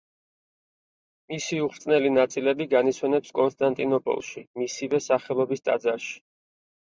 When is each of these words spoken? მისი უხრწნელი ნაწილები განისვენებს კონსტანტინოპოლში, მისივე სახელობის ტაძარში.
მისი 1.33 1.59
უხრწნელი 1.65 2.09
ნაწილები 2.13 2.67
განისვენებს 2.71 3.35
კონსტანტინოპოლში, 3.41 4.43
მისივე 4.61 5.01
სახელობის 5.09 5.63
ტაძარში. 5.69 6.19